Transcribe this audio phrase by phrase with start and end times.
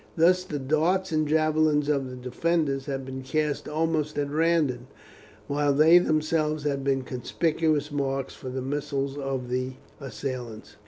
[0.17, 4.87] Thus the darts and javelins of the defenders had been cast almost at random,
[5.45, 10.75] while they themselves had been conspicuous marks for the missiles of the assailants.